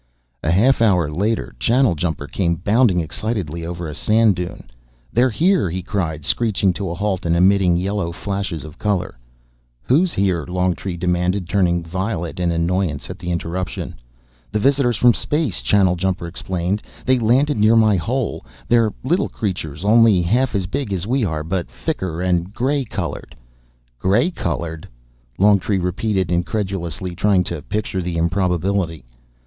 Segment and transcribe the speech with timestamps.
[0.41, 4.63] A half hour later, Channeljumper came bounding excitedly over a sand dune.
[5.13, 9.19] "They're here," he cried, screeching to a halt and emitting yellow flashes of color.
[9.83, 13.93] "Who's here?" Longtree demanded, turning violet in annoyance at the interruption.
[14.51, 16.81] "The visitors from space," Channeljumper explained.
[17.05, 18.43] "They landed near my hole.
[18.67, 23.35] They're little creatures, only half as big as we are, but thicker and grey colored."
[23.99, 24.87] "Grey colored?"
[25.37, 29.05] Longtree repeated incredulously, trying to picture the improbability.